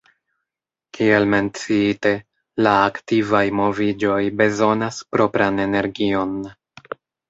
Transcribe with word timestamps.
Kiel 0.97 1.27
menciite, 1.33 2.15
la 2.69 2.75
aktivaj 2.89 3.45
moviĝoj 3.61 4.19
bezonas 4.43 5.03
propran 5.15 5.65
energion. 5.71 6.39